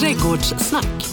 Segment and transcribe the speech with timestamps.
[0.00, 1.06] Trädgårdssnack.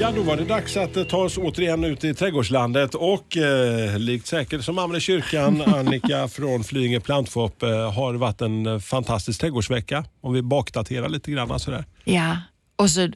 [0.00, 3.98] Ja, då var det dags att eh, ta oss återigen ut i trädgårdslandet och eh,
[3.98, 8.78] likt säkert som Amen i kyrkan, Annika från Flyinge Plantshop eh, har varit en eh,
[8.78, 10.04] fantastisk trädgårdsvecka.
[10.20, 11.84] Om vi bakdaterar lite grann sådär.
[12.04, 12.36] Ja,
[12.76, 13.08] och så,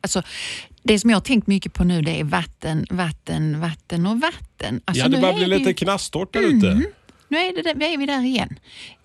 [0.00, 0.22] alltså,
[0.82, 4.80] det som jag har tänkt mycket på nu det är vatten, vatten, vatten och vatten.
[4.84, 6.82] Alltså, ja, det nu börjar bli lite ju- knastort där ute.
[7.28, 8.58] Nu är, det, där- är vi där igen.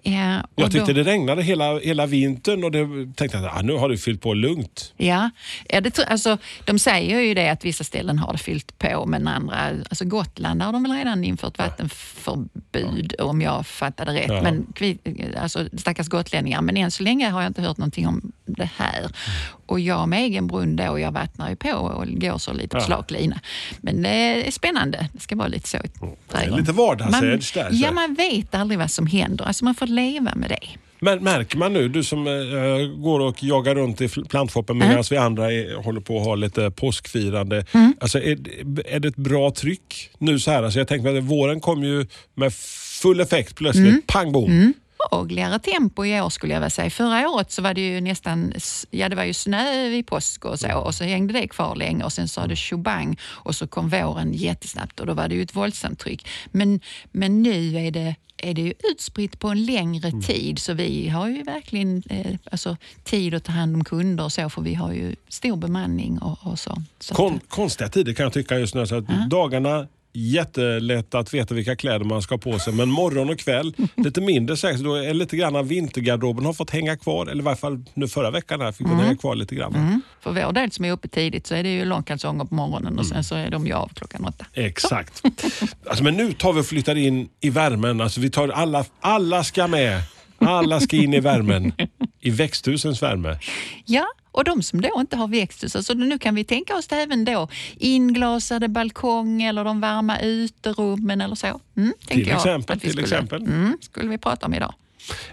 [0.04, 3.62] Ja, och Jag tyckte då- det regnade hela, hela vintern och det tänkte att ah,
[3.62, 4.94] nu har det fyllt på lugnt.
[4.98, 5.30] Ja,
[5.70, 9.28] ja det, alltså, de säger ju det att vissa ställen har det fyllt på men
[9.28, 9.56] andra,
[9.90, 14.26] alltså Gotland har de väl redan infört vattenförbud om jag fattade rätt.
[14.28, 14.42] Ja.
[14.42, 14.68] Men
[15.42, 19.12] alltså, stackars gotlänningar, men än så länge har jag inte hört någonting om det här.
[19.66, 22.78] Och jag med egen brunn då, jag vattnar ju på och går så lite på
[22.78, 22.82] Ja.
[22.86, 23.40] slak lina.
[23.82, 24.10] Men det
[24.48, 25.82] är spännande, det ska vara lite så i
[26.32, 26.60] trädgården.
[26.60, 27.76] lite vardagsedge där, så.
[27.76, 29.46] Ja, man vet aldrig vad som händer.
[29.46, 30.68] Alltså man får leva med det.
[31.04, 35.18] Men märker man nu, du som eh, går och jagar runt i plantshoppen medan vi
[35.18, 37.66] andra är, håller på att ha lite påskfirande.
[37.72, 37.94] Mm.
[38.00, 38.38] Alltså, är,
[38.86, 40.64] är det ett bra tryck nu så här?
[40.64, 42.54] Alltså, jag tänker att våren kom ju med
[43.02, 43.88] full effekt plötsligt.
[43.88, 44.02] Mm.
[44.08, 44.74] Pang bom!
[45.10, 46.90] Behagligare tempo i år skulle jag vilja säga.
[46.90, 48.54] Förra året så var det ju nästan,
[48.90, 52.04] ja det var ju snö vid påsk och så och så hängde det kvar länge
[52.04, 55.42] och sen sa det tjobang och så kom våren jättesnabbt och då var det ju
[55.42, 56.28] ett våldsamt tryck.
[56.52, 56.80] Men,
[57.12, 60.22] men nu är det är det ju utspritt på en längre Mm.
[60.22, 64.32] tid så vi har ju verkligen eh, alltså, tid att ta hand om kunder och
[64.32, 66.82] så för vi har ju stor bemanning och, och så.
[67.00, 68.88] så Kon, konstiga tider kan jag tycka just nu.
[68.88, 72.74] Så att Dagarna jättelätt att veta vilka kläder man ska ha på sig.
[72.74, 74.82] Men morgon och kväll lite mindre säkert.
[74.84, 77.26] Då är lite grann vintergarderoben har fått hänga kvar.
[77.26, 79.76] Eller i varje fall nu förra veckan här fick den hänga kvar lite grann.
[79.76, 80.02] mm.
[80.22, 83.06] För vår del som är uppe tidigt så är det ju långkalsonger på morgonen och
[83.06, 83.14] Mm.
[83.14, 84.46] sen så är de ju av klockan åtta.
[84.54, 85.22] Exakt.
[85.86, 88.02] Alltså, men nu tar vi och flyttar in i värmen.
[88.02, 90.02] Alltså, vi tar alla, alla ska med.
[90.38, 91.72] Alla ska in i värmen.
[92.20, 93.38] I växthusens värme.
[93.86, 96.96] Ja, och de som då inte har växthus, alltså nu kan vi tänka oss det
[96.96, 101.60] även då inglasade balkong eller de varma uterummen eller så.
[101.78, 103.42] Mm, jag exempel, till skulle, exempel.
[103.42, 104.74] Mm, skulle vi prata om idag.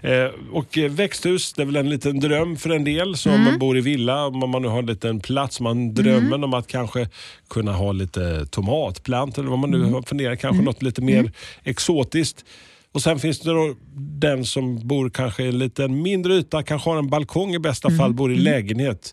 [0.01, 3.59] Eh, och eh, växthus, det är väl en liten dröm för en del som Mm.
[3.59, 4.25] bor i villa.
[4.25, 7.07] Om man nu har en liten plats, man drömmer om att kanske
[7.49, 10.03] kunna ha lite tomatplantor eller vad man nu Mm.
[10.03, 11.31] funderar, kanske något lite mer
[11.63, 12.45] exotiskt.
[12.93, 13.75] Och Sen finns det då
[14.19, 17.87] den som bor kanske i en lite mindre yta, kanske har en balkong i bästa
[17.87, 17.97] Mm.
[17.99, 19.11] fall, bor i lägenhet.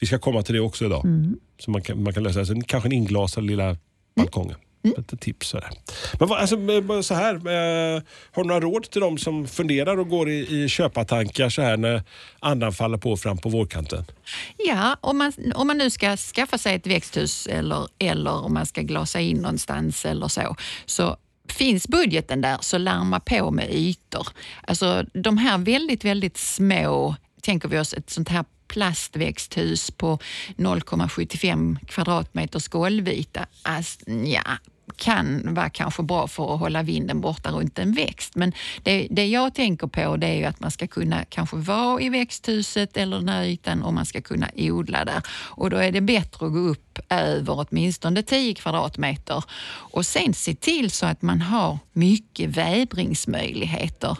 [0.00, 1.04] Vi ska komma till det också idag.
[1.60, 2.62] Så man kan, man kan lösa det.
[2.66, 3.76] Kanske en inglasad lilla
[4.16, 4.56] balkongen.
[4.82, 5.48] Lite tips.
[5.48, 5.70] Sådär.
[6.18, 6.56] Men vad, alltså,
[7.02, 8.02] så här, eh,
[8.32, 11.76] har du några råd till de som funderar och går i, i köpartankar så här
[11.76, 12.02] när
[12.40, 14.04] andan faller på fram på vårkanten?
[14.66, 18.66] Ja, om man, om man nu ska skaffa sig ett växthus eller, eller om man
[18.66, 20.56] ska glasa in någonstans eller så,
[20.86, 21.16] så
[21.48, 24.28] Finns budgeten där så larma på med ytor.
[24.66, 30.18] Alltså de här väldigt, väldigt små, tänker vi oss ett sånt här plastväxthus på
[30.56, 33.46] 0,75 kvadratmeters golvyta.
[33.62, 34.58] Alltså, ja,
[34.96, 38.36] kan vara kanske bra för att hålla vinden borta runt en växt.
[38.36, 42.00] Men det, det jag tänker på det är ju att man ska kunna kanske vara
[42.00, 45.22] i växthuset eller den här ytan och man ska kunna odla där.
[45.30, 50.54] Och då är det bättre att gå upp över åtminstone 10 kvadratmeter och sen se
[50.54, 54.16] till så att man har mycket vädringsmöjligheter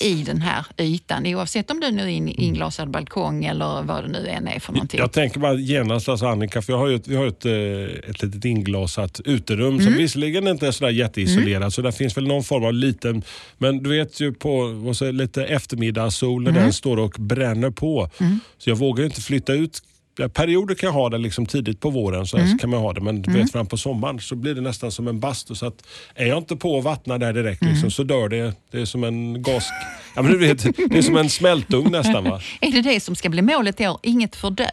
[0.00, 4.08] i den här ytan oavsett om du nu är in, inglasad balkong eller vad det
[4.08, 5.00] nu än är för någonting.
[5.00, 8.10] Jag tänker bara genast alltså Annika, för jag har ju ett, vi har ett, eh,
[8.10, 12.44] ett litet inglasat uterum som visserligen inte är sådär jätteisolerat så där finns väl någon
[12.44, 13.22] form av liten,
[13.58, 18.10] men du vet ju på så lite eftermiddagssol när den står och bränner på.
[18.58, 19.82] Så jag vågar inte flytta ut
[20.28, 23.00] Perioder kan jag ha det liksom tidigt på våren, så, så kan man ha det.
[23.00, 25.54] men du vet, fram på sommaren så blir det nästan som en bastu.
[25.54, 28.52] Så att är jag inte på och vattnar där direkt liksom, så dör det.
[28.70, 29.68] Det är som en gas...
[30.16, 32.24] Ja, men du vet, det är som en smältugn nästan.
[32.24, 32.40] Va?
[32.60, 33.98] Är det det som ska bli målet i år?
[34.02, 34.70] Inget för dö?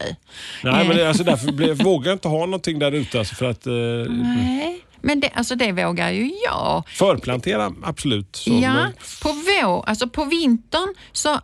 [0.64, 3.18] Nej, men det, alltså, därför blir, vågar jag inte ha någonting där ute.
[3.18, 6.82] Alltså, för att, eh, Nej, men det, alltså det vågar ju jag.
[6.88, 8.36] förplantera, absolut.
[8.36, 8.88] Så, ja,
[9.22, 11.40] på, vår, alltså på vintern så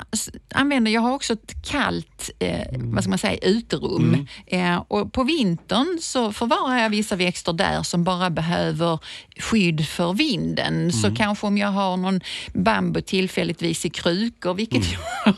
[0.55, 4.27] använder jag har också ett kallt eh, vad ska man säga, uterum.
[4.47, 8.99] Eh, och på vintern så förvarar jag vissa växter där som bara behöver
[9.39, 10.93] skydd för vinden.
[10.93, 12.21] Så kanske om jag har någon
[12.55, 14.85] bambu tillfälligtvis i krukor, vilket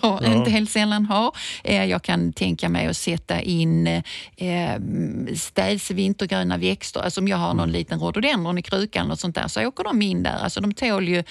[0.02, 1.36] jag inte helt sällan har.
[1.64, 4.02] Eh, jag kan tänka mig att sätta in eh,
[5.36, 7.00] städs vintergröna växter.
[7.00, 10.02] Alltså om jag har någon liten rhododendron i krukan och sånt där så åker de
[10.02, 10.36] in där.
[10.36, 11.22] Alltså de tål ju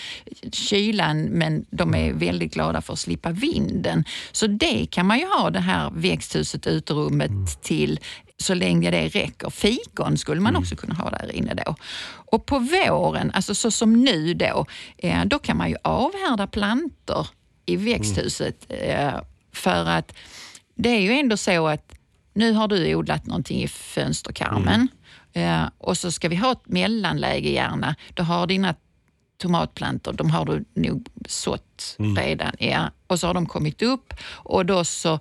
[0.51, 4.03] kylan men de är väldigt glada för att slippa vinden.
[4.31, 7.99] Så det kan man ju ha det här växthuset, uterummet till
[8.37, 9.49] så länge det räcker.
[9.49, 11.75] Fikon skulle man också kunna ha där inne då.
[12.31, 14.65] Och på våren, alltså så som nu då,
[14.97, 17.27] eh, då kan man ju avhärda plantor
[17.65, 19.13] i växthuset eh,
[19.53, 20.13] för att
[20.75, 21.93] det är ju ändå så att
[22.33, 24.87] nu har du odlat någonting i fönsterkarmen
[25.33, 27.95] eh, och så ska vi ha ett mellanläge gärna.
[28.13, 28.75] Då har dina
[29.41, 32.51] tomatplantor, de har du nog sått redan.
[32.59, 32.91] Ja.
[33.07, 35.19] Och så har de kommit upp och då så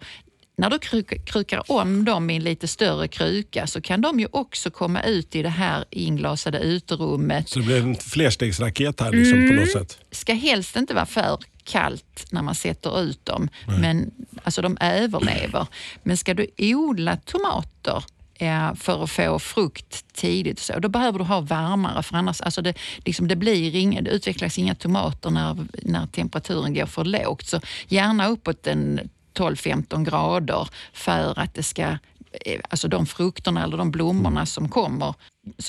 [0.56, 4.28] när du kruk, krukar om dem i en lite större kruka så kan de ju
[4.30, 7.48] också komma ut i det här inglasade uterummet.
[7.48, 9.48] Så det blir en flerstegsraket här liksom, Mm.
[9.48, 9.98] på något sätt.
[10.10, 14.10] ska helst inte vara för kallt när man sätter ut dem, men
[14.42, 15.66] alltså de överlever.
[16.02, 18.04] Men ska du odla tomater
[18.76, 22.74] för att få frukt tidigt, så, då behöver du ha varmare för annars alltså det,
[23.04, 27.46] liksom det, blir inga, det utvecklas inga tomater när, när temperaturen går för lågt.
[27.46, 29.00] Så gärna uppåt en
[29.34, 35.14] 12-15 grader för att det ska eh, Alltså de frukterna eller de blommorna som kommer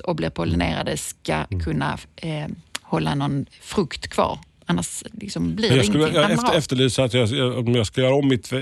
[0.03, 2.47] och blir pollinerade ska kunna eh,
[2.81, 4.39] hålla någon frukt kvar.
[4.65, 6.37] Annars liksom blir jag skulle ingenting.
[6.45, 8.59] jag efterlysa att jag, om jag ska göra om mitt eh,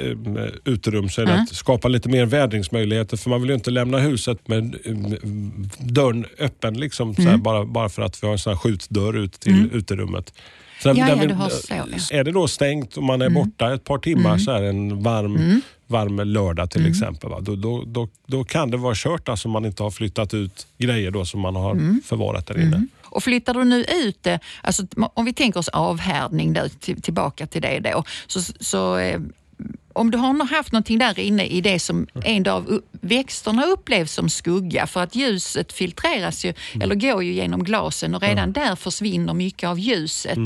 [0.66, 1.44] uterum så är det Mm.
[1.44, 3.18] att skapa lite mer vädringsmöjligheter.
[3.18, 4.96] För man vill ju inte lämna huset med eh,
[5.80, 7.42] dörren öppen liksom, här, Mm.
[7.42, 10.34] bara, bara för att vi har en sån här skjutdörr ut till uterummet.
[10.84, 11.76] Sen, Ja, där ja, vill- du har så, ja.
[11.84, 12.00] Mm.
[12.12, 15.62] Är det då stängt och man är borta ett par timmar så här, en varm,
[15.88, 16.92] varm lördag till Mm.
[16.92, 17.30] exempel.
[17.30, 17.40] Va?
[17.42, 21.12] Då, då, då, då kan det vara kört alltså, man inte har flyttat ut grejer
[21.12, 22.02] då, som man har Mm.
[22.06, 22.88] förvarat där inne.
[23.04, 24.84] Och flyttar du nu ut det, alltså,
[25.14, 29.20] om vi tänker oss avhärdning då, till, tillbaka till det då, så, så eh,
[29.94, 34.12] om du har haft någonting där inne i det som en dag u- växterna upplevs
[34.14, 38.76] som skugga, för att ljuset filtreras ju, eller går ju genom glasen och redan där
[38.76, 40.38] försvinner mycket av ljuset.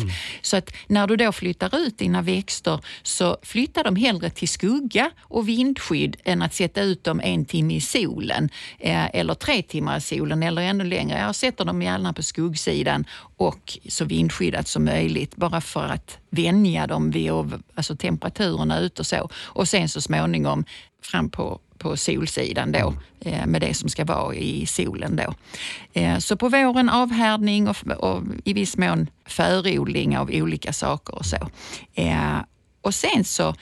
[0.42, 5.12] Så att när du då flyttar ut dina växter så flyttar de hellre till skugga
[5.22, 8.50] och vindskydd än att sätta ut dem en timme i solen
[8.80, 11.20] eh, eller tre timmar i solen eller ännu längre.
[11.20, 13.06] Jag sätter dem gärna på skuggsidan
[13.38, 17.32] och så vindskyddat som möjligt bara för att vänja dem vid
[17.76, 19.30] alltså temperaturerna ute och så.
[19.36, 20.66] Och sen så småningom
[21.02, 25.34] fram på, på solsidan då eh, med det som ska vara i solen då.
[25.94, 31.26] Eh, så på våren avhärdning och, och i viss mån förodling av olika saker och
[31.26, 31.50] så.
[31.94, 32.38] Eh,
[32.82, 33.56] och sen så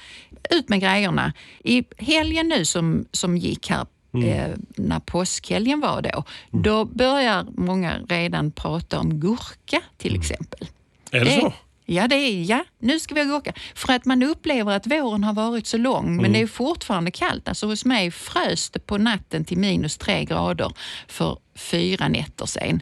[0.49, 1.33] ut med grejerna.
[1.63, 3.85] I helgen nu som, som gick här
[4.21, 10.67] Eh, när påskhelgen var då, då börjar många redan prata om gurka till exempel.
[11.11, 11.53] Är det så?
[11.85, 13.53] Ja, det är, ja, nu ska vi gurka.
[13.75, 17.47] För att man upplever att våren har varit så lång, men det är fortfarande kallt.
[17.47, 20.71] Alltså hos mig frös det på natten till minus tre grader
[21.07, 22.81] för fyra nätter sen.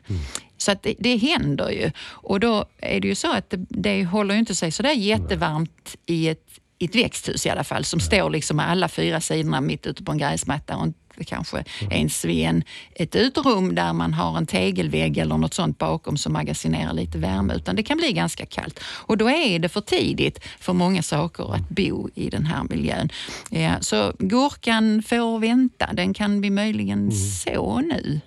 [0.58, 1.92] Så att det, det händer ju.
[2.02, 4.92] Och då är det ju så att det, det håller ju inte sig så där
[4.94, 9.22] jättevarmt i ett, i ett växthus i alla fall, som står liksom med alla fyra
[9.22, 10.88] sidorna mitt ute på en gräsmatta och
[11.22, 12.64] inte kanske ens vid en,
[12.96, 17.54] ett uterum där man har en tegelvägg eller något sånt bakom som magasinerar lite värme,
[17.56, 18.80] utan det kan bli ganska kallt.
[19.08, 23.10] Och då är det för tidigt för många saker att bo i den här miljön.
[23.50, 28.22] Ja, så gurkan får vänta, den kan vi möjligen så nu.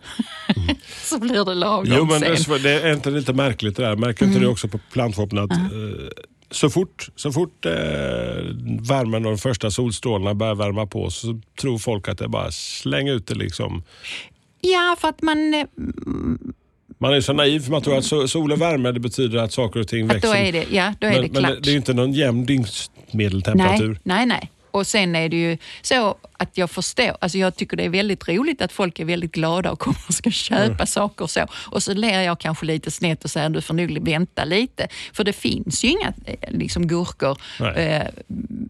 [1.05, 2.55] så blir det lagom Jo, men det, sen.
[2.55, 3.97] är- det är inte lite märkligt det där?
[3.97, 4.43] Märker inte Mm.
[4.43, 5.59] det också på plantshoppen att eh,
[6.51, 7.73] så fort, så fort eh,
[8.89, 12.51] värmen och de första solstrålarna börjar värma på så tror folk att det är bara
[12.51, 13.83] släng ut det liksom.
[14.61, 15.55] Ja, för att man...
[15.55, 15.67] eh,
[16.99, 19.53] Man är så naiv för man tror att so- sol och värme det betyder att
[19.53, 20.29] saker och ting Att växer.
[20.29, 21.55] då är det, ja, då är men, det men klart.
[21.55, 23.99] det, det är inte någon jämn dygnsmedeltemperatur.
[24.03, 24.51] Nej, nej, nej.
[24.75, 28.29] Och sen är det ju så att jag förstår, alltså jag tycker det är väldigt
[28.29, 30.87] roligt att folk är väldigt glada och kommer och ska köpa Mm.
[30.87, 31.47] saker och så.
[31.71, 34.89] Och så ler jag kanske lite snett och säger du får nog vänta lite.
[35.13, 37.39] För det finns ju inga eh, liksom, gurkor
[37.77, 38.03] eh,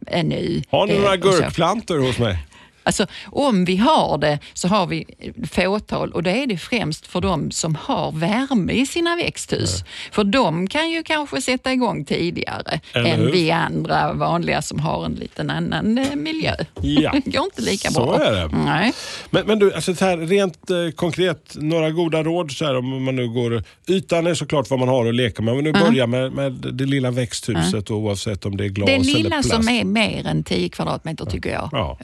[0.06, 0.62] ännu.
[0.70, 2.38] Har ni eh, några gurkplantor hos mig?
[2.84, 5.04] Alltså, om vi har det så har vi
[5.50, 9.84] fåtal och då är det främst för de som har värme i sina växthus.
[10.12, 13.32] För de kan ju kanske sätta igång tidigare Eller än hur?
[13.32, 16.54] vi andra vanliga som har en liten annan eh, miljö.
[16.82, 17.12] Ja.
[17.12, 18.20] Det går inte lika Så bra.
[18.24, 18.56] är det.
[18.64, 18.92] Nej.
[19.30, 23.04] Men, men du, alltså så här, rent eh, konkret, några goda råd så här, om
[23.04, 23.62] man nu går...
[23.88, 25.54] Ytan är såklart vad man har att leka med.
[25.54, 29.04] Men nu börjar med, med det lilla växthuset oavsett om det är glas Det eller
[29.04, 29.50] lilla plast.
[29.50, 31.68] som är mer än 10 kvadratmeter tycker jag.
[31.72, 31.98] Ja.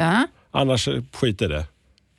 [0.50, 1.64] Annars skit i det.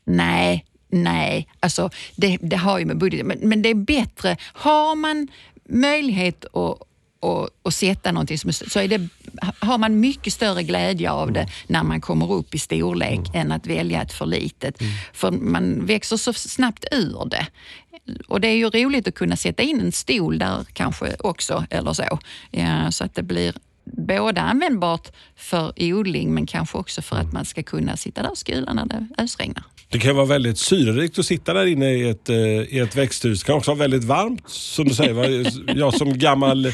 [0.06, 1.48] Nej, nej.
[1.60, 4.38] Alltså, det, det har ju med budgeten men, men det är bättre.
[4.54, 5.28] Har man
[5.70, 6.88] möjlighet att
[7.22, 9.08] och, och sätta någonting som så är det,
[9.60, 13.68] har man mycket större glädje av det när man kommer upp i storlek än att
[13.68, 14.78] välja ett för litet.
[15.14, 17.48] För man växer så snabbt ur det.
[18.28, 21.94] Och det är ju roligt att kunna sätta in en stol där kanske också eller
[21.94, 22.20] så.
[22.52, 27.46] Ja, så att det blir både användbart för odling men kanske också för att man
[27.46, 29.64] ska kunna sitta där och skula när det ösregnar.
[29.92, 33.40] Det kan vara väldigt syrerikt att sitta där inne i ett, eh, i ett växthus.
[33.40, 35.46] Det kan också vara väldigt varmt, som du säger.
[35.80, 36.72] Jag som gammal eh,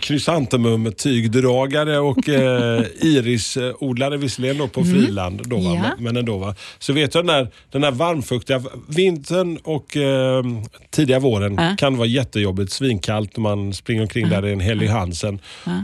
[0.00, 5.80] krysantemum-tygdragare och eh, irisodlare, visserligen då på friland, då, va?
[5.84, 5.90] Ja.
[5.98, 6.38] Men, ändå.
[6.38, 6.54] Va?
[6.78, 10.44] Så vet jag den där, den där varmfuktiga vintern och eh,
[10.90, 11.74] tidiga våren Ja.
[11.78, 12.72] kan vara jättejobbigt.
[12.72, 15.38] Svinkallt man springer omkring där i en Helly Hansen.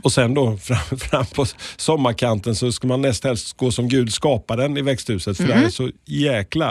[0.04, 4.12] Och sen då fram, fram på sommarkanten så ska man näst helst gå som Gud
[4.12, 6.61] skaparen i växthuset för det är så jäkla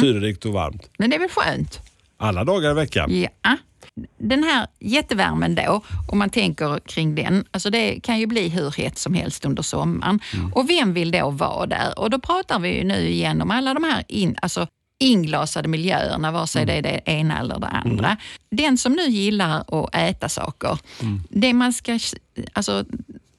[0.00, 0.90] syrerikt och varmt.
[0.98, 1.80] Men det är väl skönt?
[2.16, 3.20] Alla dagar i veckan.
[3.20, 3.56] Ja.
[4.18, 8.70] Den här jättevärmen då, om man tänker kring den, alltså det kan ju bli hur
[8.70, 10.20] hett som helst under sommaren.
[10.54, 11.98] Och vem vill då vara där?
[11.98, 14.66] Och då pratar vi ju nu igen om alla de här in, alltså
[15.00, 18.16] inglasade miljöerna, vare sig det är det ena eller det andra.
[18.50, 20.78] Den som nu gillar att äta saker,
[21.28, 21.98] det man ska
[22.52, 22.84] alltså,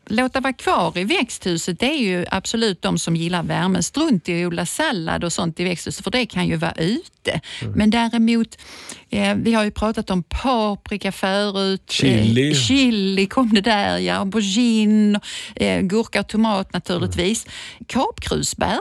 [0.05, 3.83] låta vara kvar i växthuset det är ju absolut de som gillar värmen.
[3.83, 7.41] Strunt i att odla sallad och sånt i växthuset för det kan ju vara ute.
[7.75, 8.57] Men däremot,
[9.09, 11.91] eh, vi har ju pratat om paprika förut.
[11.91, 12.49] Chili.
[12.49, 14.15] Eh, chili kom det där, ja.
[14.15, 15.19] Aubergine,
[15.55, 17.47] eh, gurka och tomat naturligtvis.
[17.87, 18.79] Kapkrusbär,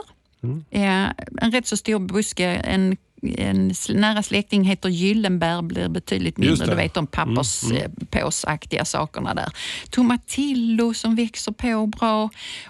[0.71, 1.05] eh,
[1.41, 2.45] en rätt så stor buske.
[2.45, 6.65] En en nära släkting heter gyllenbär, blir betydligt mindre.
[6.65, 9.49] Du vet de papperspåsaktiga sakerna där.
[9.89, 12.29] Tomatillo som växer på bra.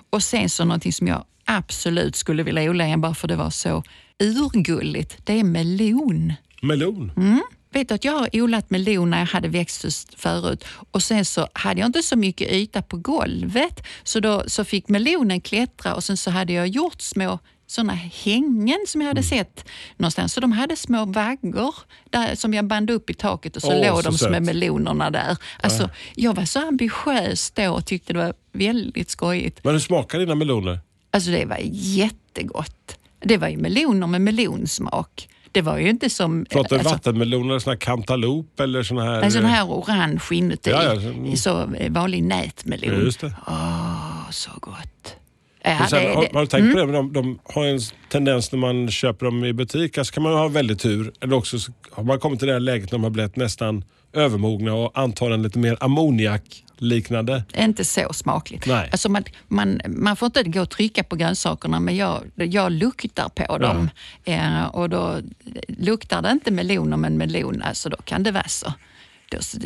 [0.10, 3.50] Och sen så någonting som jag absolut skulle vilja odla igen bara för det var
[3.50, 3.84] så
[4.20, 5.26] urgulligt.
[5.26, 6.34] Det är melon.
[6.62, 7.12] Melon.
[7.18, 7.42] Mm.
[7.74, 11.48] Vet du att jag har odlat melon när jag hade växthus förut och sen så
[11.54, 16.04] hade jag inte så mycket yta på golvet så då så fick melonen klättra och
[16.04, 17.40] sen så hade jag gjort små
[17.72, 19.66] såna hängen som jag hade sett
[19.98, 20.34] någonstans.
[20.34, 21.76] Så de hade små vaggor
[22.10, 24.44] där, som jag band upp i taket och så Åh, låg så de som med
[24.44, 25.38] melonerna där.
[25.62, 29.64] Alltså, Jag var så ambitiös då och tyckte det var väldigt skojigt.
[29.64, 30.80] Men hur smakar dina meloner?
[31.12, 32.98] Alltså det var jättegott.
[33.20, 35.28] Det var ju meloner med melonsmak.
[35.52, 36.46] Det var ju inte som...
[36.50, 39.22] Pratar du alltså- vattenmeloner, såna här cantalop eller såna här...
[39.22, 40.70] En sån här orange inuti.
[40.70, 42.96] Ja, ja, så- eh, vanlig nätmelon.
[43.00, 43.34] Ja, just det.
[43.48, 45.16] Åh, så gott.
[45.64, 46.92] Ja, Men sen, det, har, har du tänkt på det?
[46.92, 50.48] De, de har en tendens när man köper dem i butik, alltså kan man ha
[50.48, 51.12] väldigt tur.
[51.22, 53.84] Eller också så har man kommit till det här läget när de har blivit nästan
[54.14, 57.44] övermogna och antar en lite mer ammoniak-liknande.
[57.58, 58.66] inte så smakligt.
[58.68, 58.90] Nej.
[58.92, 63.30] Alltså man, man, man får inte gå och trycka på grönsakerna men jag, jag luktar
[63.30, 63.90] på dem.
[64.24, 65.20] Eh, och då
[65.68, 68.74] luktar det inte meloner men melon, alltså då kan det vara så.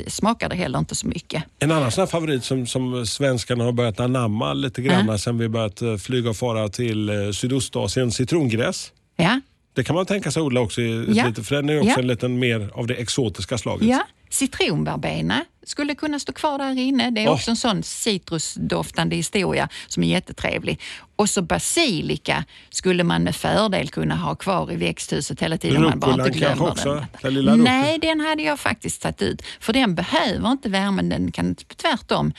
[0.08, 1.44] Smakar det heller inte så mycket.
[1.60, 5.82] En annan sån favorit som, som svenskarna har börjat anamma lite grann sen vi börjat
[5.82, 8.92] eh, flyga och fara till eh, Sydostasien, citrongräs.
[9.16, 9.40] Ja,
[9.74, 11.28] Det kan man tänka sig odla också, i, Ja.
[11.28, 12.00] lite, för den är också Ja.
[12.00, 13.88] en liten mer av det exotiska slaget.
[13.88, 17.10] Ja, citronverbena skulle kunna stå kvar där inne.
[17.10, 17.34] Det är Åh.
[17.34, 20.82] också en sån citrusdoftande historia som är jättetrevlig.
[21.16, 25.84] Och så basilika skulle man med fördel kunna ha kvar i växthuset hela tiden.
[25.84, 27.06] man bara inte glömmer också?
[27.22, 27.64] den.
[27.64, 29.42] Nej, den hade jag faktiskt tagit ut.
[29.60, 32.34] För den behöver inte värmen, den kan tvärtom.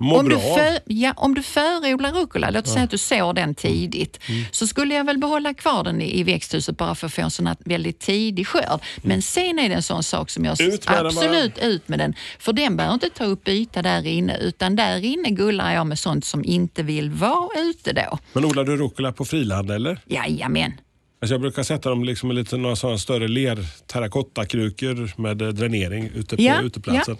[0.00, 0.56] Mår om, du bra av.
[0.56, 4.44] för, ja, om du förodlar rucola, låt oss säga att du sår den tidigt, Mm.
[4.52, 7.30] så skulle jag väl behålla kvar den i, i växthuset bara för att få en
[7.30, 8.80] sån här väldigt tidig skörd.
[9.02, 10.74] Men sen är det en sån sak som jag Mm.
[10.74, 11.06] Ut den bara.
[11.08, 12.14] absolut ut med den.
[12.38, 15.98] För den behöver inte ta upp yta där inne, utan där inne gullar jag med
[15.98, 18.18] sånt som inte vill vara ute då.
[18.32, 20.00] Men odlar du rucola på friland eller?
[20.06, 20.72] Jajamän.
[21.20, 25.48] Alltså jag brukar sätta dem liksom i lite några sådana större ler terrakottakrukor med eh,
[25.48, 27.16] dränering ute på Ja, uteplatsen.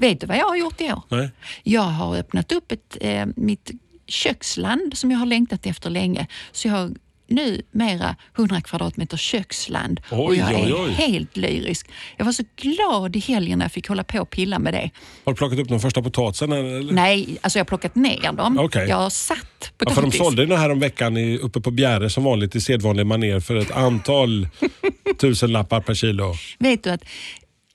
[0.00, 1.02] Vet du vad jag har gjort i år?
[1.08, 1.30] Nej?
[1.62, 3.70] Jag har öppnat upp ett, eh, mitt
[4.06, 6.26] köksland som jag har längtat efter länge.
[6.52, 6.90] Så jag har
[7.28, 10.90] nu mera 100 kvadratmeter köksland och Oj, jag är oj, oj.
[10.92, 11.88] helt lyrisk.
[12.16, 14.90] Jag var så glad i helgen när jag fick hålla på och pilla med det.
[15.24, 16.56] Har du plockat upp de första potatisarna?
[16.56, 16.92] Eller?
[16.92, 18.58] Nej, alltså jag har plockat ner dem.
[18.58, 18.88] Okej.
[18.88, 20.18] Jag har satt Ja, för de potatis.
[20.18, 23.56] sålde den här om veckan i, uppe på Bjäre som vanligt i sedvanlig maner för
[23.56, 24.48] ett antal
[25.20, 26.34] tusen lappar per kilo.
[26.58, 27.04] Vet du att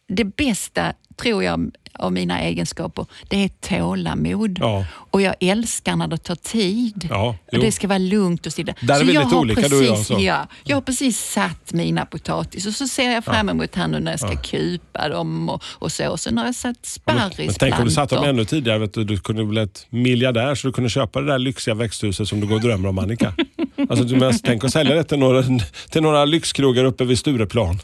[0.08, 4.57] det bästa, tror jag, av mina egenskaper, det är tålamod.
[4.59, 4.85] Ja.
[5.11, 7.07] Och jag älskar när det tar tid.
[7.09, 8.73] Ja, och det ska vara lugnt och stilla.
[8.81, 10.17] Där är vi lite olika, precis, du och jag, så.
[10.19, 13.99] Ja, jag har precis satt mina potatis och så ser jag fram emot här nu
[13.99, 16.11] när jag ska kupa dem och, och så.
[16.11, 17.45] Och sen har jag satt sparrisplantor.
[17.45, 18.79] Men tänk om du satte dem ännu tidigare.
[18.79, 22.27] Vet du, du kunde bli ett miljardär så du kunde köpa det där lyxiga växthuset
[22.27, 23.33] som du går och drömmer om Annika.
[23.89, 25.43] Alltså, du, men, tänk att sälja det till några,
[25.89, 27.79] till några lyxkrogar uppe vid Stureplan.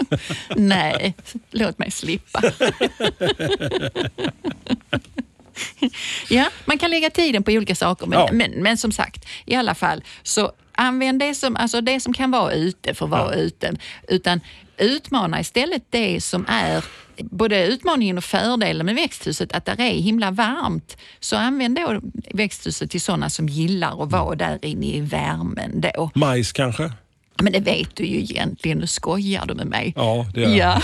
[0.56, 1.14] Nej,
[1.50, 2.42] låt mig slippa.
[6.28, 8.28] ja, man kan lägga tiden på olika saker, men, Ja.
[8.32, 12.30] men, men som sagt, i alla fall så använd det som, alltså det som kan
[12.30, 13.72] vara ute för att vara ute.
[14.08, 14.40] Utan
[14.78, 16.84] utmana istället det som är
[17.16, 20.96] både utmaningen och fördelen med växthuset, att det är himla varmt.
[21.20, 22.00] Så använd då
[22.34, 26.10] växthuset till sådana som gillar att vara där inne i värmen då.
[26.14, 26.92] Majs kanske?
[27.42, 29.92] Men det vet du ju egentligen, nu skojar du med mig.
[29.96, 30.58] Ja, det gör jag.
[30.58, 30.82] Ja.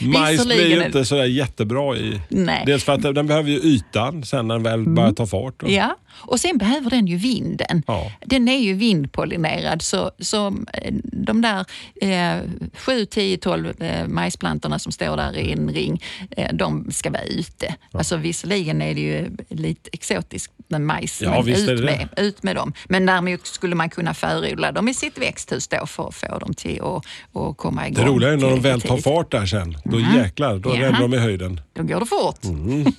[0.00, 2.20] Majs blir ju inte sådär jättebra i.
[2.28, 2.62] Nej.
[2.66, 5.62] Dels för att den behöver ju ytan sen när den väl börjar ta fart.
[5.66, 7.82] Ja, och sen behöver den ju vinden.
[7.86, 8.12] Ja.
[8.26, 11.64] Den är ju vindpollinerad så, så eh, de där
[12.00, 12.42] eh,
[12.74, 17.22] 7, 10, 12 eh, majsplantorna som står där i en ring, eh, de ska vara
[17.22, 17.74] ute.
[17.92, 22.56] Alltså visserligen är det ju lite exotiskt med majs, Ja, men ut, med, ut med
[22.56, 22.72] dem.
[22.88, 26.54] Men däremot skulle man kunna förodla dem i sitt växthus då för att få dem
[26.54, 27.04] till att,
[27.40, 28.04] att komma igång.
[28.04, 29.76] Det roliga är när de väl tar fart där sen.
[29.84, 31.60] Då jäklar, då ränner de i höjden.
[31.72, 32.44] Då går det fort.
[32.44, 32.86] Mm.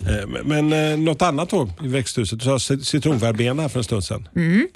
[0.00, 1.88] Eh, Men, eh, något annat då i
[2.20, 2.38] växthuset?
[2.38, 4.28] Du sa cit- citronverbena för en stund sedan.
[4.36, 4.68] Mm.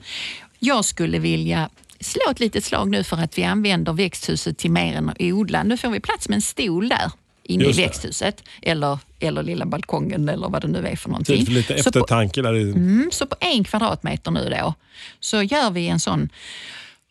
[0.59, 1.68] Jag skulle vilja
[2.00, 5.62] slå ett litet slag nu för att vi använder växthuset till mer än att odla.
[5.62, 7.11] Nu får vi plats med en stol där
[7.44, 11.37] inne i växthuset eller, eller lilla balkongen eller vad det nu är för någonting.
[11.37, 12.54] Tid för lite Så på, eftertanke där.
[12.56, 14.75] i- mm, så på en kvadratmeter nu då
[15.20, 16.28] så gör vi en sån,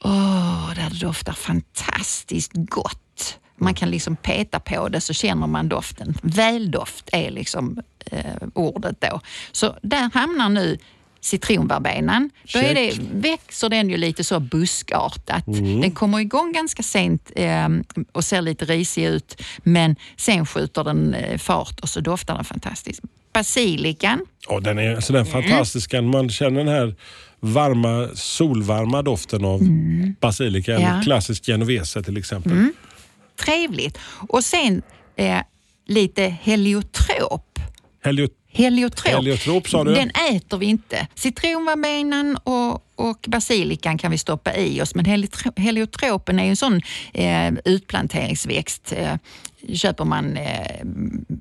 [0.03, 3.01] åh, där det doftar fantastiskt gott.
[3.59, 6.17] Man kan liksom peta på det så känner man doften.
[6.21, 7.79] Väldoft är liksom
[8.11, 8.23] eh,
[8.53, 9.21] ordet då.
[9.51, 10.77] Så där hamnar nu
[11.21, 12.29] citronverbenan.
[12.53, 15.47] Då är det, växer den ju lite så buskartat.
[15.47, 15.81] Mm.
[15.81, 17.67] Den kommer igång ganska sent eh,
[18.11, 22.45] och ser lite risig ut men sen skjuter den eh, fart och så doftar den
[22.45, 23.01] fantastiskt.
[23.33, 26.01] Basilikan, Ja, den är alltså den fantastiska.
[26.01, 26.95] Man känner den här
[27.39, 29.59] varma, solvarma doften av
[30.19, 30.75] basilika.
[30.75, 30.95] Mm.
[30.95, 31.01] Ja.
[31.03, 32.51] klassisk genovese till exempel.
[33.45, 33.97] Trevligt.
[34.29, 34.81] Och sen
[35.15, 35.39] eh,
[35.87, 37.59] lite heliotrop.
[38.03, 39.07] Heliot- Heliotrop.
[39.13, 39.93] Heliotrop, sa du?
[39.93, 41.07] Den äter vi inte.
[41.15, 45.05] Citronverbenan och, och basilikan kan vi stoppa i oss men
[45.57, 46.81] heliotropen är en sån
[47.13, 48.93] eh, utplanteringsväxt.
[48.97, 49.15] Eh,
[49.73, 50.81] köper man eh,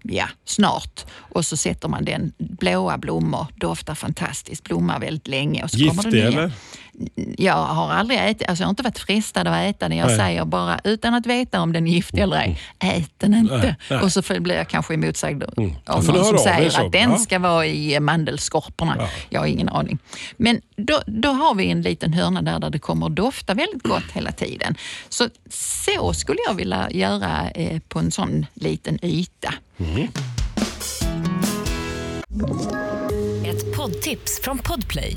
[0.02, 5.62] ja, snart och så sätter man den blåa blommor, doftar fantastiskt, blommar väldigt länge.
[5.64, 6.26] Och så kommer Giftig nya.
[6.28, 6.52] eller?
[7.38, 9.98] Jag har aldrig ätit, alltså jag har inte varit frestad att äta den.
[9.98, 10.16] Jag Nej.
[10.16, 13.56] säger bara, utan att veta om den är giftig eller ej, ät den inte.
[13.56, 14.00] Nej, nej.
[14.00, 15.42] Och så blir jag kanske emotsagd
[15.86, 16.86] av får du någon som säger så.
[16.86, 17.18] att den Ja.
[17.18, 18.94] ska vara i mandelskorporna.
[18.98, 19.08] Ja.
[19.28, 19.98] Jag har ingen aning.
[20.36, 23.82] Men då, då har vi en liten hörna där, där det kommer att dofta väldigt
[23.82, 24.74] gott hela tiden.
[25.08, 29.54] Så, så skulle jag vilja göra eh, på en sån liten yta.
[33.46, 35.16] Ett poddtips från Podplay.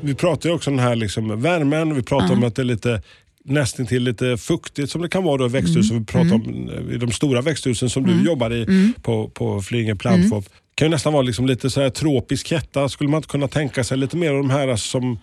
[0.00, 1.94] Vi pratar ju också om den här liksom värmen.
[1.94, 3.02] Vi pratar om att det är lite
[3.44, 5.98] nästan till lite fuktigt som det kan vara då i växthusen.
[5.98, 9.96] Vi pratar om eh, i de stora växthusen som du jobbar i på, på Flyinge
[9.96, 10.44] Plantshop.
[10.74, 12.88] kan ju nästan vara liksom lite så här tropisk hetta.
[12.88, 15.18] Skulle man inte kunna tänka sig lite mer av de här som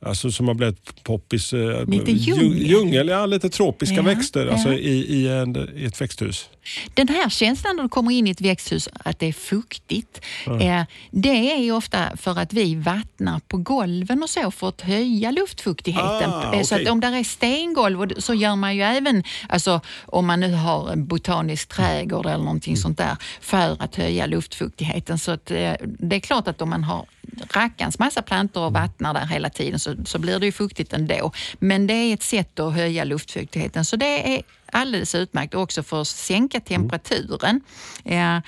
[0.00, 1.52] Alltså som har blivit poppis.
[1.52, 2.66] eh, Lite djung- djungel.
[2.70, 3.08] djungel.
[3.08, 4.52] Ja, lite tropiska Ja, växter ja.
[4.52, 6.48] alltså i, i, en, i ett växthus.
[6.94, 10.20] Den här känslan när du kommer in i ett växthus, att det är fuktigt,
[10.60, 14.80] eh, det är ju ofta för att vi vattnar på golven och så för att
[14.80, 16.30] höja luftfuktigheten.
[16.30, 20.26] Ah, Eh, Så att om det är stengolv, så gör man ju även, alltså, om
[20.26, 22.82] man nu har en botanisk trädgård eller någonting Mm.
[22.82, 25.18] sånt där, för att höja luftfuktigheten.
[25.18, 27.04] Så att, det är klart att om man har
[27.50, 31.32] rackans massa plantor och vattnar där hela tiden så, så blir det ju fuktigt ändå.
[31.58, 33.84] Men det är ett sätt att höja luftfuktigheten.
[33.84, 37.60] Så det är alldeles utmärkt också för att sänka temperaturen.
[38.04, 38.38] Eh,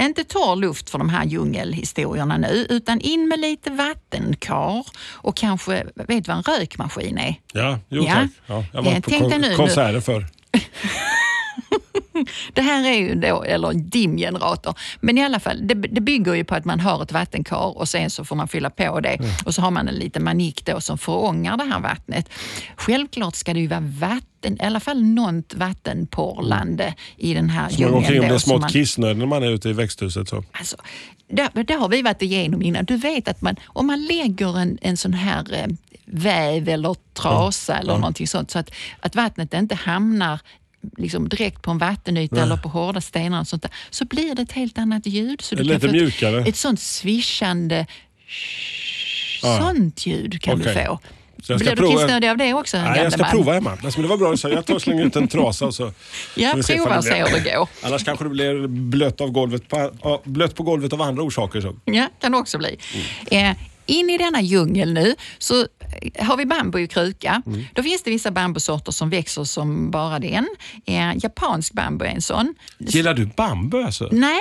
[0.00, 5.84] inte torr luft för de här djungelhistorierna nu, utan in med lite vattenkar och kanske,
[5.94, 7.34] vet du vad en rökmaskin är?
[7.52, 8.12] Ja, jo Ja.
[8.14, 8.30] tack.
[8.46, 10.26] Ja, jag var Eh, på kon- konserter för.
[12.52, 14.74] Det här är ju då, eller en dimgenerator.
[15.00, 17.88] Men i alla fall, det, det bygger ju på att man har ett vattenkar och
[17.88, 19.18] sen så får man fylla på det.
[19.44, 22.28] Och så har man en liten manik då som förångar det här vattnet.
[22.76, 27.80] Självklart ska det ju vara vatten, i alla fall något vattenporlande i den här Så
[27.82, 28.28] man går omkring och djungeln.
[28.28, 30.28] blir smått man- kissnödig när man är ute i växthuset.
[30.28, 30.44] Så.
[30.52, 30.76] Alltså,
[31.28, 32.84] det, det har vi varit igenom innan.
[32.84, 35.66] Du vet att man, om man lägger en, en sån här eh,
[36.04, 40.40] väv eller trasa eller någonting sånt så att, att vattnet inte hamnar
[40.96, 44.42] liksom direkt på en vattenyta eller på hårda stenar och sånt där, så blir det
[44.42, 45.40] ett helt annat ljud.
[45.40, 46.40] Så du kan lite få mjukare.
[46.40, 47.86] Ett, ett sånt svischande
[49.42, 49.58] Ja.
[49.60, 50.74] sånt ljud kan Okej.
[50.74, 50.98] du få.
[51.42, 52.76] Så jag ska Blir du prova- kissnödig av det också?
[52.78, 53.30] Nej, jag ska man?
[53.30, 53.76] prova Emma.
[53.82, 54.48] Det var bra du sa.
[54.48, 55.92] Jag tar och slänger ut en trasa och så
[56.36, 57.68] Ja, prova och se hur det går.
[57.82, 61.60] Annars kanske det blir blött, av golvet på, blött på golvet av andra orsaker.
[61.60, 61.76] Så.
[61.84, 62.76] Ja, kan det också bli.
[63.30, 63.50] Eh,
[63.86, 67.42] in i denna djungel nu så eh, har vi bambu i kruka.
[67.74, 70.48] Då finns det vissa bambusorter som växer som bara den.
[70.86, 72.54] Eh, japansk bambu är en sån.
[72.78, 74.08] Gillar du bambu alltså?
[74.12, 74.40] Nej,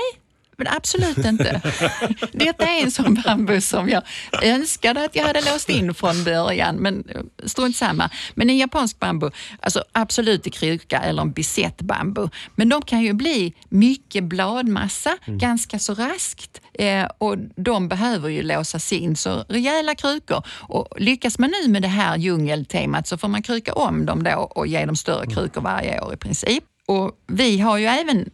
[0.58, 1.62] men absolut inte.
[2.32, 4.04] Detta är en sån bambu som jag
[4.44, 7.04] önskade att jag hade låst in från början, men
[7.44, 8.10] strunt samma.
[8.36, 12.30] Men en japansk bambu, alltså absolut i kruka eller en bisett bambu.
[12.56, 18.44] Men de kan ju bli mycket bladmassa ganska så raskt eh, och de behöver ju
[18.44, 19.16] låsas in.
[19.16, 20.44] Så rejäla krukor.
[20.48, 24.52] Och lyckas man nu med det här djungeltemat så får man kruka om dem då
[24.56, 26.64] och ge dem större krukor varje år i princip.
[26.88, 28.30] Och vi har ju även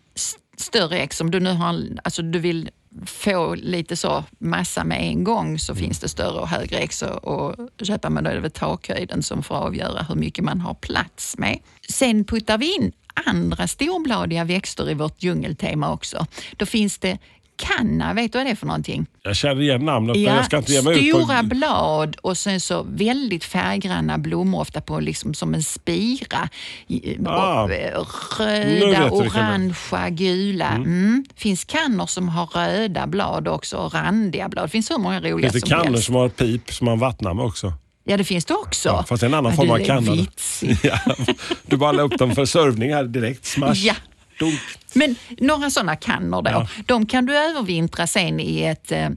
[0.62, 2.70] större ex, om du nu har, alltså du vill
[3.06, 7.56] få lite så massa med en gång så finns det större och högre ex och,
[7.84, 11.38] köpa, man då är det väl takhöjden som får avgöra hur mycket man har plats
[11.38, 11.60] med.
[11.90, 12.92] Sen puttar vi in
[13.26, 16.26] andra storbladiga växter i vårt djungeltema också.
[16.58, 17.18] Då finns det
[17.62, 19.06] kanna, vet du vad det är för någonting?
[19.24, 21.46] Jag känner igen namnet men jag ska inte ge mig ut stora på...
[21.46, 26.50] blad och sen så väldigt färggranna blommor, ofta på liksom som en spira.
[27.26, 27.70] Ah.
[27.70, 28.06] eh,
[28.40, 30.68] Röda, det orangea, gula.
[30.70, 31.26] Mm.
[31.36, 34.66] finns kannor som har röda blad också och randiga blad.
[34.66, 36.06] Det finns hur många roliga Finns det som kannor helst.
[36.06, 37.74] som har pip som man vattnar med också?
[38.04, 38.90] Ja, det finns det också.
[38.90, 40.16] Ja, fast det en annan Ja, form av kanna.
[40.84, 41.00] Ja,
[41.66, 43.46] du bara la upp dem för servning här direkt.
[43.46, 43.74] Smash.
[43.76, 43.94] Ja.
[44.46, 44.60] Dunk.
[44.94, 46.68] Men några sådana kannor då, Ja.
[46.86, 49.10] de kan du övervintra sen i ett, eh,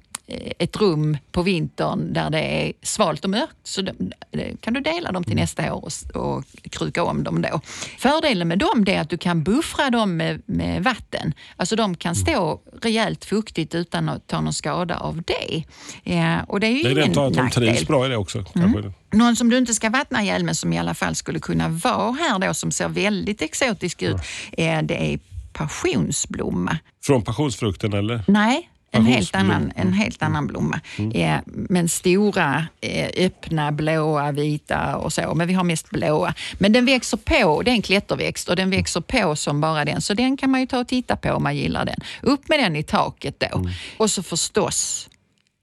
[0.59, 3.53] ett rum på vintern där det är svalt och mörkt.
[3.63, 3.93] Så de,
[4.31, 5.85] det kan du dela dem till nästa år
[6.15, 7.61] och, och kruka om dem då.
[7.99, 11.35] Fördelen med dem är att du kan buffra dem med, med vatten.
[11.57, 15.65] Alltså de kan stå rejält fuktigt utan att ta någon skada av det.
[16.03, 17.69] Ja, och det är ju Det är ingen att de nackdel.
[17.69, 18.45] trivs bra i det också.
[18.45, 18.93] Kanske.
[19.13, 22.13] Någon som du inte ska vattna ihjäl men som i alla fall skulle kunna vara
[22.13, 24.17] här då som ser väldigt exotisk ut,
[24.53, 25.19] eh, det är
[25.53, 26.79] passionsblomma.
[27.05, 28.25] Från passionsfrukten eller?
[28.27, 30.81] Nej, en helt annan, en helt annan blomma.
[31.15, 35.35] Eh, men stora, eh, öppna, blåa, vita och så.
[35.35, 36.35] Men vi har mest blåa.
[36.59, 40.01] Men den växer på, det är en klätterväxt och den växer på som bara den.
[40.01, 41.97] Så den kan man ju ta och titta på om man gillar den.
[42.23, 43.71] Upp med den i taket då.
[43.99, 45.09] Och så förstås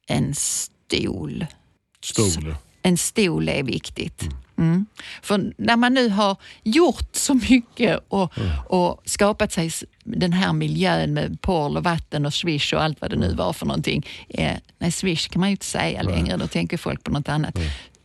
[0.07, 1.45] en stol.
[2.03, 2.55] Stol.
[2.81, 4.21] En stol är viktigt.
[4.21, 4.35] Mm.
[5.21, 8.33] För när man nu har gjort så mycket och,
[8.67, 9.71] och skapat sig
[10.03, 13.53] den här miljön med porl och vatten och swish och allt vad det nu var
[13.53, 14.05] för någonting.
[14.29, 17.55] Eh, nej, swish kan man ju inte säga längre, då tänker folk på något annat.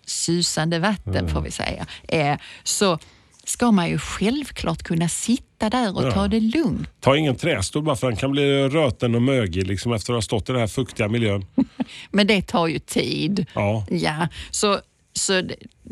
[0.07, 1.87] Susande vatten får vi säga.
[2.09, 2.99] Eh, så
[3.45, 6.11] ska man ju självklart kunna sitta där och Ja.
[6.13, 6.89] ta det lugnt.
[7.01, 10.23] Ta ingen trästol bara för den kan bli röten och mögig liksom, efter att ha
[10.23, 11.47] stått i den här fuktiga miljön.
[12.11, 13.47] Men det tar ju tid.
[13.55, 13.87] Ja.
[13.91, 14.81] Ja, så,
[15.17, 15.43] så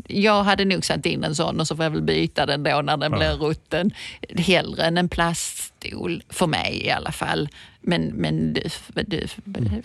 [0.07, 2.81] jag hade nog satt in en sån och så får jag väl byta den då
[2.81, 3.91] när den blir rutten.
[4.37, 7.49] Hellre än en plaststol, för mig i alla fall.
[7.81, 8.61] Men, men du,
[9.05, 9.27] du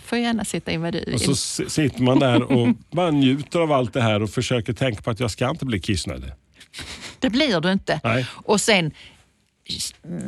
[0.05, 1.21] får gärna sätta in vad du Och vill.
[1.21, 5.03] så s- sitter man där och bara njuter av allt det här och försöker tänka
[5.03, 6.31] på att jag ska inte bli kissnödig.
[7.19, 8.01] Det blir du inte.
[8.05, 8.27] Nej.
[8.35, 8.91] Och sen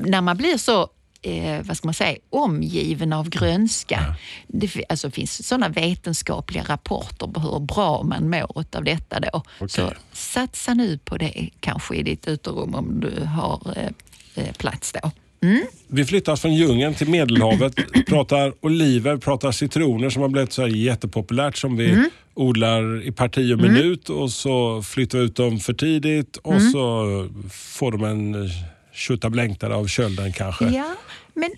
[0.05, 0.88] när man blir så
[1.22, 4.14] eh, vad ska man säga, omgiven av grönska.
[4.48, 9.20] Det fi- alltså, finns sådana vetenskapliga rapporter på hur bra man mår av detta.
[9.20, 9.42] Då.
[9.68, 13.88] Så satsa nu på det kanske i ditt uterum om du har eh,
[14.44, 15.11] eh, plats då.
[15.88, 17.74] Vi flyttar oss från djungeln till Medelhavet,
[18.08, 22.11] pratar oliver, pratar citroner som har blivit så här jättepopulärt som vi Mm.
[22.35, 26.72] odlar i parti och minut och så flyttar vi ut dem för tidigt och Mm.
[26.72, 27.04] så
[27.50, 28.35] får de en
[28.92, 30.64] tjottablängtare av kölden kanske.
[30.68, 30.94] Ja,
[31.35, 31.50] men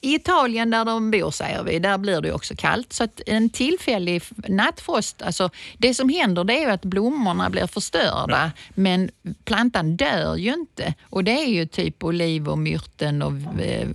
[0.00, 2.92] i Italien där de bor säger vi, där blir det också kallt.
[2.92, 8.52] Så att en tillfällig nattfrost, alltså det som händer det är att blommorna blir förstörda
[8.74, 9.10] men
[9.44, 10.94] plantan dör ju inte.
[11.02, 13.88] Och det är ju typ oliv och myrten och, eh,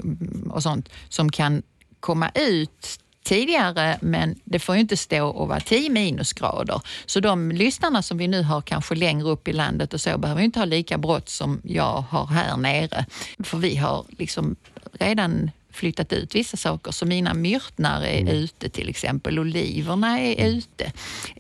[0.50, 1.64] och sånt som kan
[2.00, 6.82] komma ut tidigare men det får ju inte stå och vara 10 minusgrader.
[7.06, 10.42] Så de lyssnarna som vi nu har kanske längre upp i landet och så behöver
[10.42, 13.06] ju inte ha lika brått som jag har här nere.
[13.40, 14.56] För vi har liksom
[15.00, 16.92] redan flyttat ut vissa saker.
[16.92, 19.40] Så mina myrtnar är ute till exempel.
[19.40, 20.92] Oliverna är ute.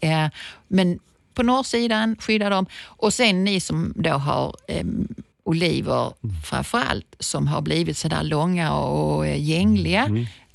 [0.01, 0.27] Eh,
[0.67, 0.99] men
[1.33, 2.65] på norrsidan skydda dem.
[2.83, 4.85] Och sen ni som då har eh,
[5.43, 6.13] oliver
[6.45, 10.07] framför allt som har blivit sådär långa och eh, gängliga.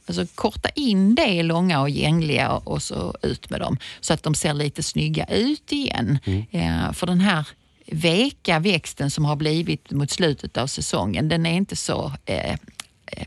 [0.07, 4.35] Alltså korta in det långa och gängliga och så ut med dem så att de
[4.35, 6.19] ser lite snygga ut igen.
[6.51, 7.49] Eh, för den här
[7.87, 12.53] veka växten som har blivit mot slutet av säsongen, den är inte så eh,
[13.07, 13.27] eh,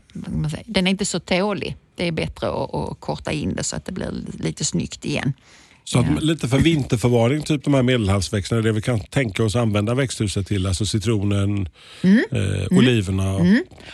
[0.66, 1.76] den är inte så tålig.
[1.96, 5.32] Det är bättre att, att korta in det så att det blir lite snyggt igen.
[5.84, 9.94] Så att, lite för vinterförvaring, typ de här medelhavsväxterna, det vi kan tänka oss använda
[9.94, 10.66] växthuset till.
[10.66, 11.68] Alltså citronen,
[12.02, 12.24] Mm.
[12.32, 13.38] eh, oliverna,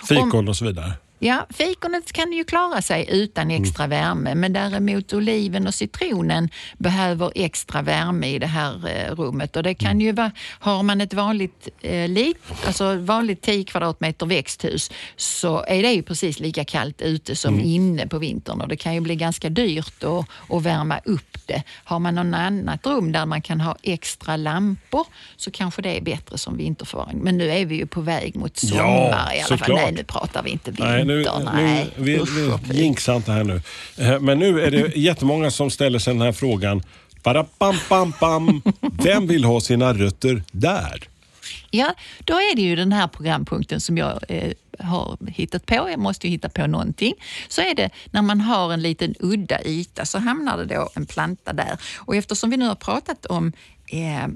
[0.08, 0.92] fikon och så vidare.
[1.18, 6.48] Ja, fikonet kan ju klara sig utan extra värme, men däremot oliven och citronen
[6.78, 9.56] behöver extra värme i det här eh, rummet.
[9.56, 14.26] Och det kan ju vara, har man ett vanligt, eh, lit, alltså vanligt 10 kvadratmeter
[14.26, 18.76] växthus så är det ju precis lika kallt ute som inne på vintern och det
[18.76, 20.26] kan ju bli ganska dyrt att,
[20.56, 21.62] att värma upp det.
[21.84, 26.00] Har man något annat rum där man kan ha extra lampor så kanske det är
[26.00, 27.18] bättre som vinterförvaring.
[27.18, 29.58] Men nu är vi ju på väg mot sommar Ja, i alla fall.
[29.58, 29.80] såklart.
[29.80, 31.05] Nej, nu pratar vi inte vinter.
[31.06, 33.60] Nu, Nej, nu, vi, usch vi jinxar inte här nu.
[33.96, 36.82] Eh, Men nu är det jättemånga som ställer sig den här frågan.
[37.22, 38.62] Badabam, bam, bam.
[38.80, 41.08] Vem vill ha sina rötter där?
[41.70, 45.74] Ja, då är det ju den här programpunkten som jag eh, har hittat på.
[45.74, 47.14] Jag måste ju hitta på någonting.
[47.48, 51.06] Så är det när man har en liten udda yta så hamnar det då en
[51.06, 51.78] planta där.
[51.96, 53.52] Och eftersom vi nu har pratat om
[53.86, 54.26] eh,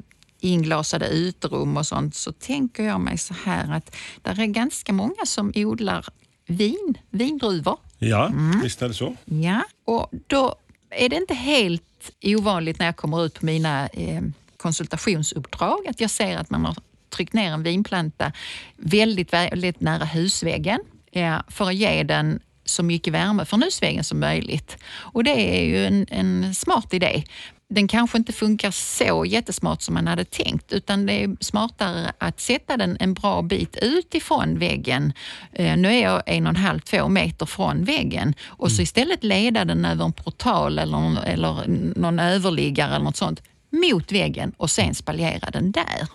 [0.40, 5.26] inglasade uterum och sånt så tänker jag mig så här att det är ganska många
[5.26, 6.04] som odlar
[6.50, 7.76] vin, vindruvor.
[7.98, 8.60] Ja, Mm.
[8.60, 9.16] visst är det så.
[9.24, 10.54] Ja, och då
[10.90, 11.82] är det inte helt
[12.24, 14.22] ovanligt när jag kommer ut på mina eh,
[14.56, 16.76] konsultationsuppdrag att jag ser att man har
[17.08, 18.32] tryckt ner en vinplanta
[18.76, 20.80] väldigt, väldigt nära husväggen
[21.12, 24.76] eh, för att ge den så mycket värme från husväggen som möjligt.
[24.92, 27.22] Och det är ju en, en smart idé.
[27.68, 32.40] Den kanske inte funkar så jättesmart som man hade tänkt utan det är smartare att
[32.40, 35.12] sätta den en bra bit utifrån väggen.
[35.52, 39.24] Eh, nu är jag en och en halv, två meter från väggen och så istället
[39.24, 41.64] leda den över en portal eller, någon- eller
[41.98, 43.42] någon överliggare eller något sånt
[43.72, 46.06] mot väggen och sen spaljera den där.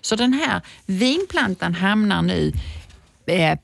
[0.00, 2.52] Så den här vinplantan hamnar nu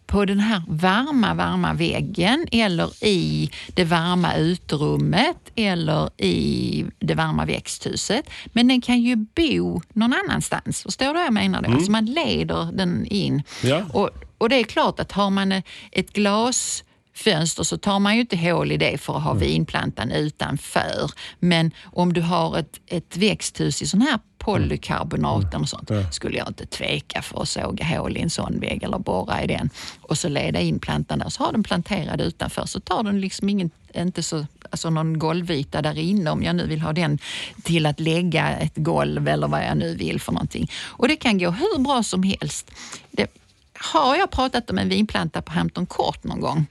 [0.07, 7.44] på den här varma, varma väggen eller i det varma uterummet eller i det varma
[7.44, 8.31] växthuset.
[8.46, 10.83] Men den kan ju bo någon annanstans.
[10.83, 11.62] Förstår du vad jag menar?
[11.62, 11.70] Då?
[11.70, 13.42] Alltså man leder den in.
[13.62, 13.83] Ja.
[13.92, 15.53] Och, och det är klart att har man
[15.92, 21.11] ett glasfönster så tar man ju inte hål i det för att ha vinplantan utanför.
[21.38, 26.48] Men om du har ett, ett växthus i sån här polykarbonat och sånt skulle jag
[26.48, 30.18] inte tveka för att såga hål i en sån vägg eller borra i den och
[30.18, 31.28] så leda in plantan där.
[31.28, 35.83] Så har den planterad utanför så tar den liksom ingen, inte så, alltså någon golvyta
[35.83, 37.18] där inne om jag nu vill ha den
[37.62, 40.70] till att lägga ett golv eller vad jag nu vill för någonting.
[40.85, 42.70] Och det kan gå hur bra som helst.
[43.11, 43.26] Det,
[43.74, 46.66] har jag pratat om en vinplanta på Hampton Court någon gång?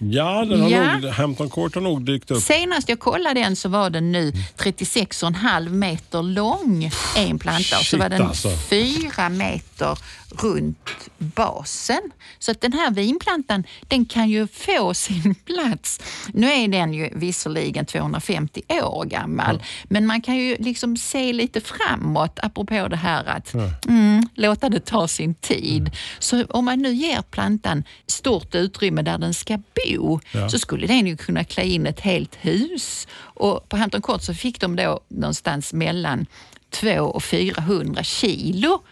[0.00, 0.98] Ja, den har Ja.
[0.98, 2.42] nog, Hampton Court har nog dykt upp.
[2.42, 7.78] Senast jag kollade den så var den nu 36,5 meter lång, en planta.
[7.78, 8.50] Och så Shit, var den alltså.
[8.50, 9.98] fyra meter
[10.30, 12.00] runt basen.
[12.38, 16.00] Så att den här vinplantan, den kan ju få sin plats.
[16.32, 21.60] Nu är den ju visserligen 250 år gammal, men man kan ju liksom se lite
[21.60, 23.54] framåt apropå det här att
[23.88, 25.90] mm, låta det ta sin tid.
[26.18, 30.48] Så om man nu ger plantan stort utrymme där den ska bo Ja.
[30.48, 33.08] så skulle den ju kunna klä in ett helt hus.
[33.20, 36.26] Och på Hampton Court så fick de då någonstans mellan
[36.70, 38.82] 200 och 400 kilo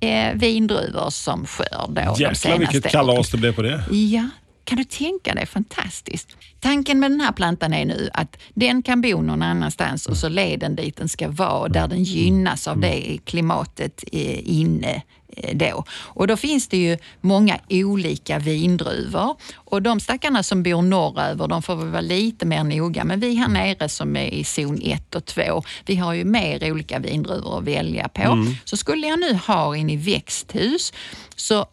[0.00, 3.84] eh, vindruvor som skörd Jäklar vilket kalas det blev på det.
[3.90, 4.28] Ja,
[4.70, 5.46] kan du tänka dig?
[5.46, 6.36] Fantastiskt.
[6.60, 10.28] Tanken med den här plantan är nu att den kan bo någon annanstans och så
[10.28, 15.02] leden dit den ska vara, där den gynnas av det klimatet eh, inne
[15.36, 15.84] eh, då.
[15.90, 21.62] Och då finns det ju många olika vindruvor och de stackarna som bor norröver, de
[21.62, 23.04] får vara lite mer noga.
[23.04, 26.72] Men vi här nere som är i zon 1 och 2, vi har ju mer
[26.72, 28.22] olika vindruvor att välja på.
[28.64, 30.92] Så skulle jag nu ha in i växthus
[31.36, 31.66] så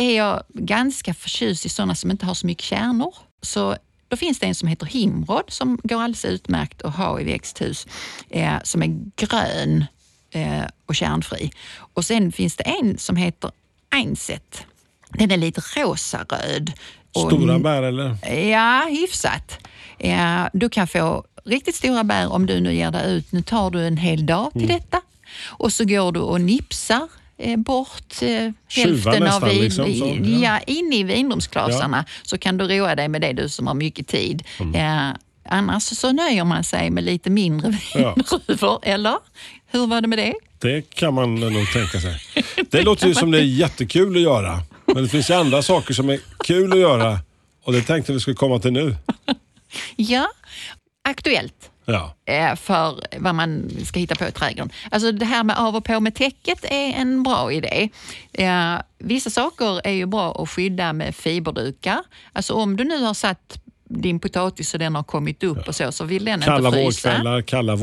[0.00, 3.14] är jag ganska förtjust i sådana som inte har så mycket kärnor.
[3.42, 3.76] Så
[4.08, 7.86] då finns det en som heter Himrod som går alldeles utmärkt att ha i växthus,
[8.30, 9.84] eh, som är grön
[10.30, 11.50] eh, och kärnfri.
[11.94, 13.50] Och sen finns det en som heter
[13.90, 14.66] Einset.
[15.08, 16.72] Den är lite rosa-röd.
[17.10, 18.36] Stora bär eller?
[18.36, 19.58] Ja, hyfsat.
[19.98, 23.32] Ja, du kan få riktigt stora bär om du nu ger dig ut.
[23.32, 25.00] Nu tar du en hel dag till detta
[25.46, 27.19] och så går du och nipsar eh,
[27.56, 30.38] bort eh, hälften av vin, liksom, så, ja.
[30.38, 30.60] ja.
[30.60, 34.42] in i vinrumsklasarna så kan du roa dig med det du som har mycket tid.
[34.74, 35.14] Ja,
[35.48, 38.14] annars så nöjer man sig med lite mindre Ja.
[38.14, 39.16] vindruvor, eller?
[39.72, 40.34] Hur var det med det?
[40.58, 42.20] Det kan man nog tänka sig.
[42.70, 44.62] Det låter ju som det är jättekul att göra.
[44.86, 47.18] Men det finns ju andra saker som är kul att göra
[47.64, 48.96] och det tänkte vi skulle komma till nu.
[49.96, 50.28] Ja,
[51.02, 51.70] aktuellt.
[51.84, 52.14] Ja.
[52.24, 54.70] eh, för vad man ska hitta på i trädgården.
[54.90, 57.88] Alltså det här med av och på med täcket är en bra idé.
[58.98, 61.98] Vissa saker är ju bra att skydda med fiberdukar.
[62.32, 65.92] Alltså om du nu har satt din potatis och den har kommit upp och så,
[65.92, 67.08] så vill den Kalla inte frysa.
[67.08, 67.74] vårkvällar, kalla.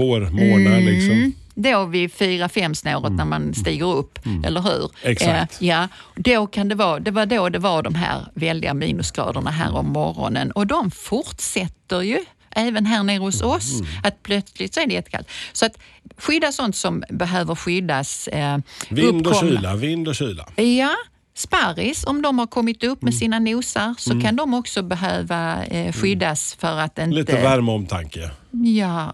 [0.80, 1.12] Liksom.
[1.12, 1.34] Mm.
[1.56, 4.78] Då vid fyra, fem snåret när man stiger upp, eller hur?
[4.78, 4.92] Mm.
[5.04, 5.62] Exakt.
[5.62, 9.52] Eh, ja, då kan det, vara, det var då det var de här väldiga minusgraderna
[9.52, 12.20] här om morgonen och de fortsätter ju
[12.52, 13.80] även här nere hos oss.
[13.80, 13.92] Mm.
[14.04, 15.28] Att plötsligt så är det jättekallt.
[15.54, 15.78] Så att
[16.18, 18.28] skydda sånt som behöver skyddas.
[18.28, 18.58] Eh,
[18.90, 20.46] Vind och uppkomna- kyla, vind och kyla.
[20.56, 20.96] Ja,
[21.36, 25.94] sparris, om de har kommit upp med sina nosar så kan de också behöva eh,
[25.94, 27.16] skyddas för att inte...
[27.16, 28.32] Lite värme omtanke.
[28.52, 29.14] Ja,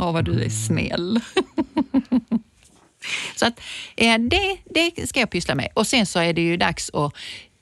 [0.00, 1.20] åh vad du är snäll.
[3.36, 3.60] så att
[3.96, 5.68] eh, det, det ska jag pyssla med.
[5.74, 7.12] Och sen så är det ju dags att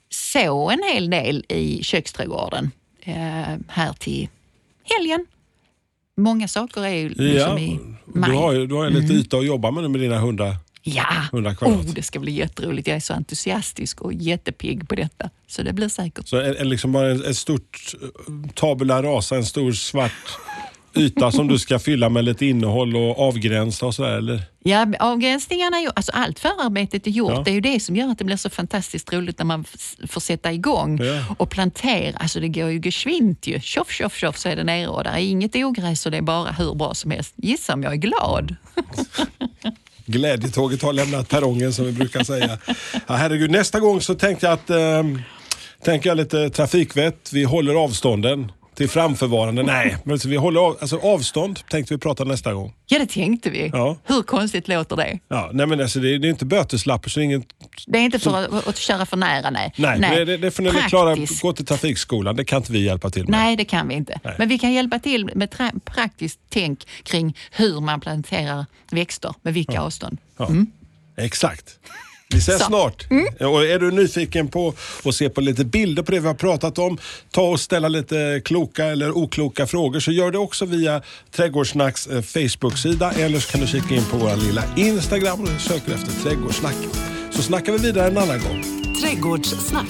[0.09, 2.71] så en hel del i köksträdgården
[3.03, 4.29] eh, här till
[4.97, 5.25] helgen.
[6.17, 7.79] Många saker är ju liksom Ja, i
[8.13, 8.31] du maj.
[8.35, 10.55] har ju du har ju lite yta att jobba med nu med dina hundar.
[10.83, 11.85] Ja, 100 kvadrat.
[11.85, 12.87] oh, det ska bli jätteroligt.
[12.87, 15.29] Jag är så entusiastisk och jättepigg på detta.
[15.47, 16.27] Så det blir säkert.
[16.27, 20.11] Så en, en, liksom bara en, ett stort eh, tabula rasa, en stor svart
[20.95, 24.41] yta som du ska fylla med lite innehåll och avgränsa och sådär eller?
[24.63, 27.31] Ja, avgränsningarna är alltså allt förarbetet är gjort.
[27.31, 27.41] Ja.
[27.45, 29.65] Det är ju det som gör att det blir så fantastiskt roligt när man
[30.07, 31.35] får sätta igång Ja.
[31.37, 32.17] och plantera.
[32.17, 33.59] Alltså det går ju geschwint ju.
[33.61, 36.21] Tjoff, tjoff, tjoff så är det nere och där är inget ogräs och det är
[36.21, 37.33] bara hur bra som helst.
[37.35, 38.55] Gissa om jag är glad.
[40.05, 42.57] Glädjetåget har lämnat perrongen som vi brukar säga.
[43.07, 45.03] Ja, herregud, nästa gång så tänkte jag att eh,
[45.83, 47.29] tänker jag lite trafikvett.
[47.33, 49.63] Vi håller avstånden till framförvarande.
[49.63, 52.73] Nej, men så vi håller av, alltså avstånd tänkte vi prata nästa gång.
[52.85, 53.69] Ja, det tänkte vi.
[53.73, 53.97] Ja.
[54.03, 55.19] Hur konstigt låter det?
[55.27, 57.45] Ja, nej men alltså, det, är, det är inte böteslappar så det är inget...
[57.87, 59.73] Det är inte för att, att köra för nära, nej.
[59.77, 61.15] Nej, Det, det, det får ni klara.
[61.41, 63.31] Gå till trafikskolan, det kan inte vi hjälpa till med.
[63.31, 64.19] Nej, det kan vi inte.
[64.23, 64.35] Nej.
[64.37, 69.81] Men vi kan hjälpa till med praktiskt tänk kring hur man planterar växter med vilka
[69.81, 70.17] avstånd.
[70.37, 70.49] Ja.
[71.17, 71.79] Exakt.
[72.29, 72.65] Vi ses Så.
[72.65, 73.07] snart.
[73.39, 74.73] Och är du nyfiken på
[75.05, 76.97] att se på lite bilder på det vi har pratat om,
[77.31, 82.21] ta och ställa lite kloka eller okloka frågor så gör det också via Trädgårdssnacks eh,
[82.21, 86.75] Facebook-sida eller så kan du kika in på vår lilla Instagram och söker efter Trädgårdssnack.
[87.31, 88.63] Så snackar vi vidare en annan gång.
[89.01, 89.89] Trädgårdssnack.